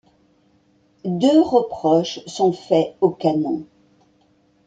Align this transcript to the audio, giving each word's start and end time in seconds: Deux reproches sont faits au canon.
Deux 1.05 1.39
reproches 1.43 2.21
sont 2.25 2.53
faits 2.53 2.95
au 3.01 3.11
canon. 3.11 3.67